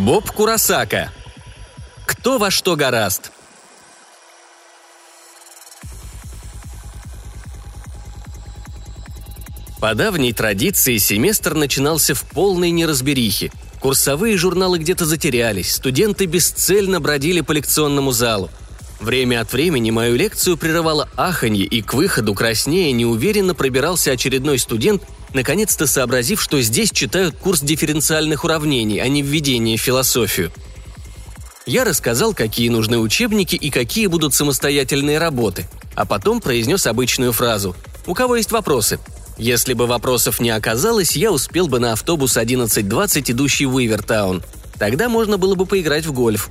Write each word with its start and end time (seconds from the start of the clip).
Боб 0.00 0.30
Курасака. 0.30 1.12
Кто 2.06 2.38
во 2.38 2.50
что 2.50 2.74
гораст. 2.74 3.32
По 9.78 9.94
давней 9.94 10.32
традиции 10.32 10.96
семестр 10.96 11.52
начинался 11.52 12.14
в 12.14 12.22
полной 12.22 12.70
неразберихе. 12.70 13.52
Курсовые 13.80 14.38
журналы 14.38 14.78
где-то 14.78 15.04
затерялись, 15.04 15.74
студенты 15.74 16.24
бесцельно 16.24 16.98
бродили 16.98 17.42
по 17.42 17.52
лекционному 17.52 18.12
залу. 18.12 18.48
Время 19.00 19.40
от 19.40 19.52
времени 19.52 19.90
мою 19.90 20.14
лекцию 20.14 20.58
прерывало 20.58 21.08
аханье, 21.16 21.64
и 21.64 21.80
к 21.80 21.94
выходу 21.94 22.34
краснее 22.34 22.92
неуверенно 22.92 23.54
пробирался 23.54 24.12
очередной 24.12 24.58
студент, 24.58 25.02
наконец-то 25.32 25.86
сообразив, 25.86 26.40
что 26.40 26.60
здесь 26.60 26.90
читают 26.90 27.36
курс 27.36 27.62
дифференциальных 27.62 28.44
уравнений, 28.44 28.98
а 28.98 29.08
не 29.08 29.22
введение 29.22 29.78
в 29.78 29.80
философию. 29.80 30.52
Я 31.64 31.84
рассказал, 31.84 32.34
какие 32.34 32.68
нужны 32.68 32.98
учебники 32.98 33.56
и 33.56 33.70
какие 33.70 34.06
будут 34.06 34.34
самостоятельные 34.34 35.18
работы, 35.18 35.66
а 35.94 36.04
потом 36.04 36.40
произнес 36.40 36.86
обычную 36.86 37.32
фразу 37.32 37.74
«У 38.06 38.14
кого 38.14 38.36
есть 38.36 38.52
вопросы?». 38.52 38.98
Если 39.38 39.72
бы 39.72 39.86
вопросов 39.86 40.40
не 40.40 40.50
оказалось, 40.50 41.16
я 41.16 41.32
успел 41.32 41.66
бы 41.66 41.78
на 41.78 41.92
автобус 41.92 42.36
11.20, 42.36 43.32
идущий 43.32 43.64
в 43.64 43.76
Уивертаун. 43.76 44.42
Тогда 44.78 45.08
можно 45.08 45.38
было 45.38 45.54
бы 45.54 45.64
поиграть 45.64 46.04
в 46.04 46.12
гольф. 46.12 46.50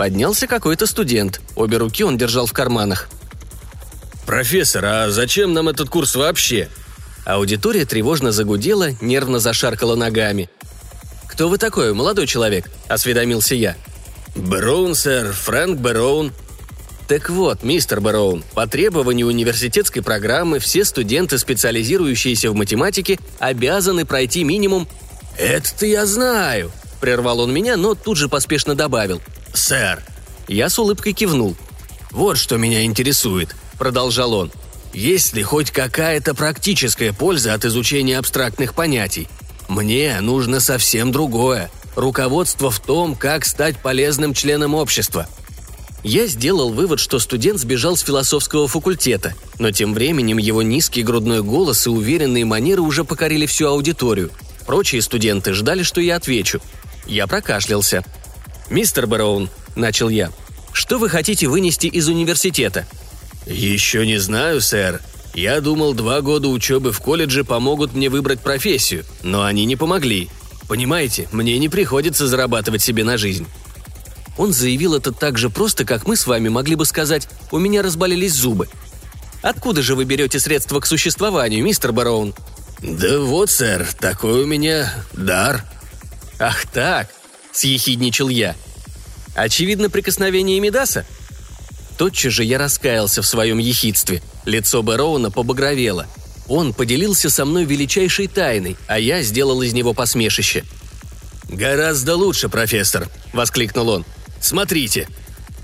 Поднялся 0.00 0.46
какой-то 0.46 0.86
студент. 0.86 1.42
Обе 1.56 1.76
руки 1.76 2.04
он 2.04 2.16
держал 2.16 2.46
в 2.46 2.54
карманах. 2.54 3.10
«Профессор, 4.24 4.82
а 4.86 5.10
зачем 5.10 5.52
нам 5.52 5.68
этот 5.68 5.90
курс 5.90 6.16
вообще?» 6.16 6.70
Аудитория 7.26 7.84
тревожно 7.84 8.32
загудела, 8.32 8.92
нервно 9.02 9.40
зашаркала 9.40 9.96
ногами. 9.96 10.48
«Кто 11.26 11.50
вы 11.50 11.58
такой, 11.58 11.92
молодой 11.92 12.26
человек?»– 12.26 12.70
осведомился 12.88 13.54
я. 13.54 13.76
«Бэроун, 14.34 14.94
сэр, 14.94 15.32
Фрэнк 15.32 15.78
Бэроун», 15.78 16.32
так 17.06 17.28
вот, 17.28 17.62
мистер 17.62 18.00
Бэроун, 18.00 18.42
по 18.54 18.66
требованию 18.66 19.26
университетской 19.26 20.00
программы 20.00 20.60
все 20.60 20.86
студенты, 20.86 21.36
специализирующиеся 21.36 22.50
в 22.50 22.54
математике, 22.54 23.18
обязаны 23.38 24.06
пройти 24.06 24.44
минимум... 24.44 24.88
«Это-то 25.36 25.84
я 25.84 26.06
знаю»,— 26.06 26.72
прервал 27.02 27.40
он 27.40 27.52
меня, 27.52 27.76
но 27.76 27.94
тут 27.94 28.16
же 28.16 28.30
поспешно 28.30 28.74
добавил. 28.74 29.20
«Сэр». 29.52 30.02
Я 30.48 30.68
с 30.68 30.78
улыбкой 30.78 31.12
кивнул. 31.12 31.56
«Вот 32.10 32.38
что 32.38 32.56
меня 32.56 32.84
интересует»,— 32.84 33.54
продолжал 33.78 34.34
он. 34.34 34.50
«Есть 34.92 35.34
ли 35.34 35.42
хоть 35.42 35.70
какая-то 35.70 36.34
практическая 36.34 37.12
польза 37.12 37.54
от 37.54 37.64
изучения 37.64 38.18
абстрактных 38.18 38.74
понятий? 38.74 39.28
Мне 39.68 40.20
нужно 40.20 40.58
совсем 40.58 41.12
другое. 41.12 41.70
Руководство 41.94 42.70
в 42.70 42.80
том, 42.80 43.14
как 43.14 43.44
стать 43.44 43.76
полезным 43.78 44.34
членом 44.34 44.74
общества. 44.74 45.28
Я 46.02 46.26
сделал 46.26 46.72
вывод, 46.72 46.98
что 46.98 47.18
студент 47.18 47.58
сбежал 47.58 47.96
с 47.96 48.00
философского 48.00 48.66
факультета, 48.68 49.34
но 49.58 49.70
тем 49.70 49.92
временем 49.92 50.38
его 50.38 50.62
низкий 50.62 51.02
грудной 51.02 51.42
голос 51.42 51.86
и 51.86 51.90
уверенные 51.90 52.44
манеры 52.44 52.80
уже 52.80 53.04
покорили 53.04 53.46
всю 53.46 53.66
аудиторию. 53.66 54.30
Прочие 54.66 55.02
студенты 55.02 55.52
ждали, 55.52 55.82
что 55.82 56.00
я 56.00 56.16
отвечу. 56.16 56.60
Я 57.06 57.26
прокашлялся. 57.26 58.02
«Мистер 58.70 59.06
Бэроун»,— 59.06 59.50
начал 59.76 60.08
я,— 60.08 60.30
«что 60.72 60.98
вы 60.98 61.08
хотите 61.08 61.48
вынести 61.48 61.86
из 61.86 62.08
университета?» 62.08 62.86
«Еще 63.46 64.06
не 64.06 64.18
знаю, 64.18 64.60
сэр. 64.60 65.00
Я 65.34 65.60
думал, 65.60 65.94
два 65.94 66.20
года 66.20 66.48
учебы 66.48 66.92
в 66.92 67.00
колледже 67.00 67.44
помогут 67.44 67.94
мне 67.94 68.08
выбрать 68.08 68.40
профессию, 68.40 69.04
но 69.22 69.44
они 69.44 69.64
не 69.64 69.76
помогли. 69.76 70.28
Понимаете, 70.68 71.28
мне 71.32 71.58
не 71.58 71.68
приходится 71.68 72.26
зарабатывать 72.26 72.82
себе 72.82 73.04
на 73.04 73.18
жизнь. 73.18 73.46
Он 74.38 74.52
заявил 74.52 74.94
это 74.94 75.12
так 75.12 75.36
же 75.36 75.50
просто, 75.50 75.84
как 75.84 76.06
мы 76.06 76.16
с 76.16 76.26
вами 76.26 76.48
могли 76.48 76.76
бы 76.76 76.86
сказать 76.86 77.28
«у 77.50 77.58
меня 77.58 77.82
разболелись 77.82 78.34
зубы». 78.34 78.68
Откуда 79.42 79.82
же 79.82 79.94
вы 79.94 80.04
берете 80.04 80.38
средства 80.38 80.80
к 80.80 80.86
существованию, 80.86 81.64
мистер 81.64 81.92
Бароун? 81.92 82.34
«Да 82.80 83.18
вот, 83.18 83.50
сэр, 83.50 83.86
такой 83.98 84.44
у 84.44 84.46
меня 84.46 84.92
дар». 85.12 85.64
«Ах 86.38 86.66
так!»– 86.66 87.08
съехидничал 87.52 88.28
я. 88.28 88.56
«Очевидно, 89.34 89.90
прикосновение 89.90 90.60
Медаса?» 90.60 91.04
Тотчас 91.98 92.32
же 92.32 92.44
я 92.44 92.58
раскаялся 92.58 93.22
в 93.22 93.26
своем 93.26 93.58
ехидстве. 93.58 94.22
Лицо 94.44 94.82
Бароуна 94.82 95.30
побагровело. 95.30 96.06
Он 96.48 96.72
поделился 96.72 97.28
со 97.30 97.44
мной 97.44 97.64
величайшей 97.64 98.26
тайной, 98.26 98.76
а 98.86 98.98
я 98.98 99.22
сделал 99.22 99.60
из 99.62 99.72
него 99.72 99.92
посмешище. 99.92 100.64
«Гораздо 101.48 102.16
лучше, 102.16 102.48
профессор!»– 102.48 103.08
воскликнул 103.32 103.88
он. 103.88 104.04
Смотрите!» 104.40 105.06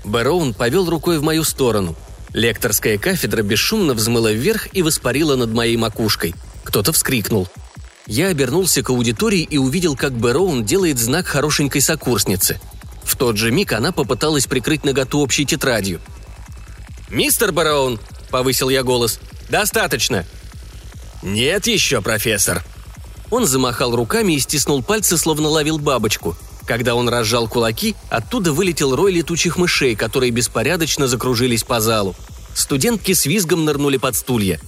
Бэроун 0.05 0.53
повел 0.53 0.89
рукой 0.89 1.17
в 1.17 1.23
мою 1.23 1.43
сторону. 1.43 1.95
Лекторская 2.33 2.97
кафедра 2.97 3.41
бесшумно 3.41 3.93
взмыла 3.93 4.31
вверх 4.31 4.67
и 4.73 4.81
воспарила 4.81 5.35
над 5.35 5.51
моей 5.51 5.75
макушкой. 5.75 6.35
Кто-то 6.63 6.93
вскрикнул. 6.93 7.47
Я 8.07 8.29
обернулся 8.29 8.81
к 8.81 8.89
аудитории 8.89 9.41
и 9.41 9.57
увидел, 9.57 9.95
как 9.95 10.13
Бэроун 10.13 10.63
делает 10.63 10.97
знак 10.97 11.27
хорошенькой 11.27 11.81
сокурсницы. 11.81 12.59
В 13.03 13.15
тот 13.15 13.37
же 13.37 13.51
миг 13.51 13.73
она 13.73 13.91
попыталась 13.91 14.47
прикрыть 14.47 14.83
наготу 14.83 15.19
общей 15.19 15.45
тетрадью. 15.45 16.01
«Мистер 17.09 17.51
Бэроун!»– 17.51 17.99
повысил 18.31 18.69
я 18.69 18.83
голос. 18.83 19.19
«Достаточно!» 19.49 20.25
«Нет 21.21 21.67
еще, 21.67 22.01
профессор!» 22.01 22.63
Он 23.29 23.45
замахал 23.45 23.95
руками 23.95 24.33
и 24.33 24.39
стиснул 24.39 24.81
пальцы, 24.81 25.17
словно 25.17 25.49
ловил 25.49 25.77
бабочку– 25.77 26.35
когда 26.67 26.95
он 26.95 27.07
разжал 27.07 27.47
кулаки, 27.47 27.95
оттуда 28.09 28.51
вылетел 28.51 28.93
рой 28.93 29.13
летучих 29.13 29.57
мышей, 29.57 29.95
которые 29.95 30.31
беспорядочно 30.31 31.07
закружились 31.07 31.63
по 31.63 31.79
залу. 31.79 32.13
Студентки 32.53 33.13
с 33.13 33.25
визгом 33.25 33.63
нырнули 33.63 33.95
под 33.95 34.17
стулья. 34.17 34.59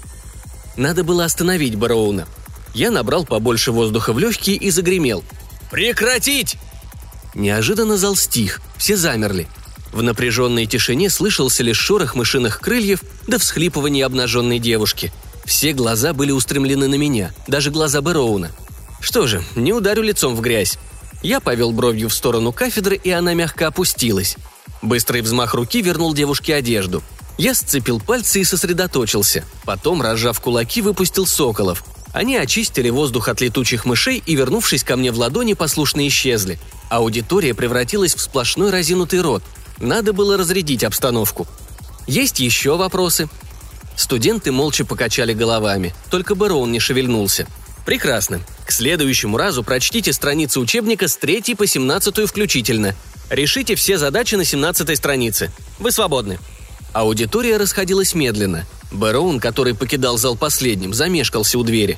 Надо 0.77 1.03
было 1.03 1.25
остановить 1.25 1.75
Бароуна. 1.75 2.25
Я 2.73 2.91
набрал 2.91 3.25
побольше 3.25 3.71
воздуха 3.71 4.13
в 4.13 4.19
легкие 4.19 4.55
и 4.57 4.69
загремел. 4.69 5.23
«Прекратить!» 5.71 6.57
Неожиданно 7.35 7.97
зал 7.97 8.15
стих, 8.15 8.61
все 8.77 8.97
замерли. 8.97 9.47
В 9.91 10.03
напряженной 10.03 10.65
тишине 10.65 11.09
слышался 11.09 11.63
лишь 11.63 11.79
шорох 11.79 12.15
мышиных 12.15 12.59
крыльев 12.59 13.01
да 13.27 13.37
всхлипывание 13.37 14.05
обнаженной 14.05 14.59
девушки. 14.59 15.11
Все 15.45 15.73
глаза 15.73 16.13
были 16.13 16.31
устремлены 16.31 16.87
на 16.87 16.95
меня, 16.95 17.33
даже 17.47 17.71
глаза 17.71 18.01
Бэроуна. 18.01 18.51
Что 18.99 19.25
же, 19.25 19.43
не 19.55 19.73
ударю 19.73 20.03
лицом 20.03 20.35
в 20.35 20.41
грязь. 20.41 20.77
Я 21.21 21.39
повел 21.39 21.71
бровью 21.71 22.09
в 22.09 22.13
сторону 22.13 22.51
кафедры, 22.51 22.95
и 22.95 23.09
она 23.09 23.33
мягко 23.33 23.67
опустилась. 23.67 24.37
Быстрый 24.81 25.21
взмах 25.21 25.53
руки 25.53 25.81
вернул 25.81 26.13
девушке 26.13 26.55
одежду. 26.55 27.03
Я 27.37 27.53
сцепил 27.53 27.99
пальцы 27.99 28.41
и 28.41 28.43
сосредоточился. 28.43 29.43
Потом, 29.65 30.01
разжав 30.01 30.39
кулаки, 30.39 30.81
выпустил 30.81 31.25
соколов. 31.25 31.83
Они 32.11 32.35
очистили 32.35 32.89
воздух 32.89 33.29
от 33.29 33.41
летучих 33.41 33.85
мышей 33.85 34.23
и, 34.25 34.35
вернувшись 34.35 34.83
ко 34.83 34.95
мне 34.95 35.11
в 35.11 35.17
ладони, 35.17 35.53
послушно 35.53 36.07
исчезли. 36.07 36.59
Аудитория 36.89 37.53
превратилась 37.53 38.15
в 38.15 38.21
сплошной 38.21 38.71
разинутый 38.71 39.21
рот. 39.21 39.43
Надо 39.77 40.11
было 40.11 40.37
разрядить 40.37 40.83
обстановку. 40.83 41.47
Есть 42.07 42.39
еще 42.39 42.75
вопросы? 42.75 43.29
Студенты 43.95 44.51
молча 44.51 44.85
покачали 44.85 45.33
головами, 45.33 45.93
только 46.09 46.33
Бэроун 46.33 46.71
не 46.71 46.79
шевельнулся. 46.79 47.47
Прекрасно. 47.85 48.39
К 48.65 48.71
следующему 48.71 49.37
разу 49.37 49.63
прочтите 49.63 50.13
страницы 50.13 50.59
учебника 50.59 51.07
с 51.07 51.17
3 51.17 51.55
по 51.55 51.67
17 51.67 52.27
включительно. 52.27 52.95
Решите 53.29 53.75
все 53.75 53.97
задачи 53.97 54.35
на 54.35 54.45
17 54.45 54.97
странице. 54.97 55.51
Вы 55.79 55.91
свободны. 55.91 56.39
Аудитория 56.93 57.57
расходилась 57.57 58.15
медленно. 58.15 58.65
Бэроун, 58.91 59.39
который 59.39 59.75
покидал 59.75 60.17
зал 60.17 60.35
последним, 60.35 60.93
замешкался 60.93 61.59
у 61.59 61.63
двери. 61.63 61.97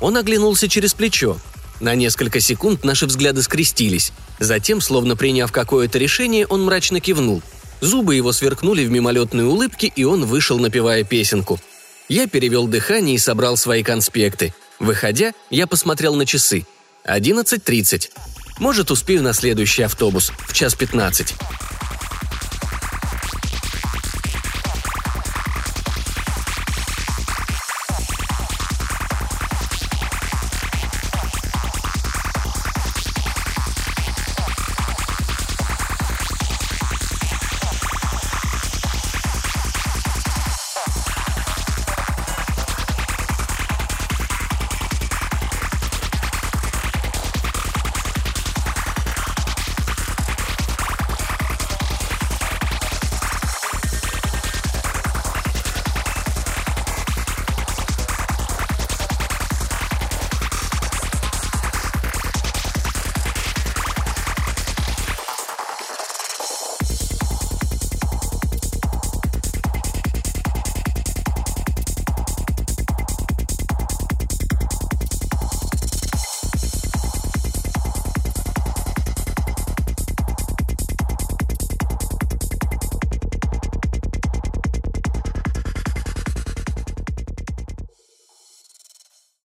Он 0.00 0.16
оглянулся 0.16 0.68
через 0.68 0.94
плечо. 0.94 1.36
На 1.80 1.94
несколько 1.94 2.40
секунд 2.40 2.84
наши 2.84 3.06
взгляды 3.06 3.42
скрестились. 3.42 4.12
Затем, 4.38 4.80
словно 4.80 5.16
приняв 5.16 5.52
какое-то 5.52 5.98
решение, 5.98 6.46
он 6.46 6.64
мрачно 6.64 7.00
кивнул. 7.00 7.42
Зубы 7.80 8.14
его 8.14 8.32
сверкнули 8.32 8.84
в 8.84 8.90
мимолетной 8.90 9.44
улыбке, 9.44 9.92
и 9.94 10.04
он 10.04 10.24
вышел, 10.24 10.58
напевая 10.58 11.04
песенку. 11.04 11.60
Я 12.08 12.26
перевел 12.26 12.66
дыхание 12.66 13.16
и 13.16 13.18
собрал 13.18 13.56
свои 13.56 13.82
конспекты. 13.82 14.54
Выходя, 14.78 15.32
я 15.50 15.66
посмотрел 15.66 16.14
на 16.14 16.26
часы. 16.26 16.66
11.30. 17.06 18.10
Может, 18.58 18.90
успею 18.90 19.22
на 19.22 19.32
следующий 19.32 19.82
автобус 19.82 20.32
в 20.46 20.52
час 20.52 20.74
15. 20.74 21.34